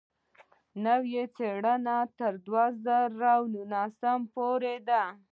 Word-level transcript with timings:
نوې 0.85 1.23
څېړنه 1.35 1.97
تر 2.19 2.33
دوه 2.45 2.65
زره 2.83 3.31
نولسم 3.53 4.19
پورې 4.33 4.75
ده. 4.87 5.03